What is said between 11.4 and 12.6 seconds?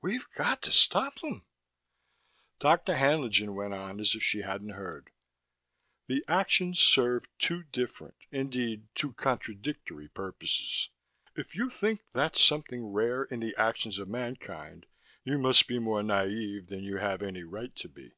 you think that's